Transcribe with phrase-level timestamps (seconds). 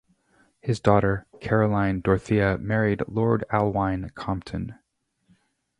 [0.61, 4.79] His daughter Caroline Dorothea married Lord Alwyne Compton.